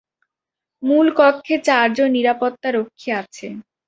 মুল 0.83 1.07
কক্ষে 1.19 1.55
চারজন 1.67 2.09
নিরাপত্তারক্ষী 2.15 3.09
আছে। 3.21 3.47